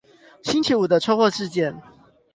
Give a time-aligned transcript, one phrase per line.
[0.41, 1.79] 星期五的車禍事件